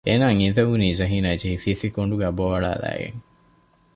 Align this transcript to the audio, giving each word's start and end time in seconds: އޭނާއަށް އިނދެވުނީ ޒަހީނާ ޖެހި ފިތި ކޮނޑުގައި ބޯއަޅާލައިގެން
އޭނާއަށް 0.07 0.39
އިނދެވުނީ 0.43 0.87
ޒަހީނާ 0.99 1.29
ޖެހި 1.41 1.57
ފިތި 1.63 1.87
ކޮނޑުގައި 1.95 2.35
ބޯއަޅާލައިގެން 2.37 3.19